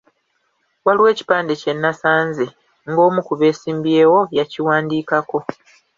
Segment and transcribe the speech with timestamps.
[0.85, 2.45] Waliwo ekipande kye nasanze
[2.89, 5.37] nga omu ku beesimbyewo yakiwandiikako.